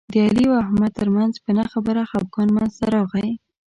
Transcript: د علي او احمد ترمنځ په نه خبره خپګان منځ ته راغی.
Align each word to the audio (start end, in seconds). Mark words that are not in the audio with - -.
د 0.13 0.13
علي 0.27 0.45
او 0.51 0.55
احمد 0.63 0.91
ترمنځ 0.99 1.33
په 1.43 1.49
نه 1.57 1.63
خبره 1.71 2.01
خپګان 2.11 2.49
منځ 2.55 2.71
ته 2.79 2.85
راغی. 2.95 3.29